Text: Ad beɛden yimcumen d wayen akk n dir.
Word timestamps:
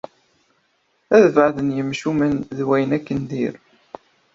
Ad 1.15 1.25
beɛden 1.35 1.75
yimcumen 1.75 2.35
d 2.57 2.59
wayen 2.67 2.91
akk 2.97 3.07
n 3.19 3.21
dir. 3.29 3.55